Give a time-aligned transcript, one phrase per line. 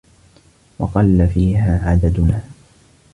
[0.79, 2.43] وَقَلَّ فِيهَا عَدَدُنَا